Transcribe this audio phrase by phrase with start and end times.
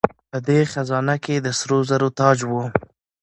[0.31, 2.51] په دې خزانه کې د سرو زرو تاج و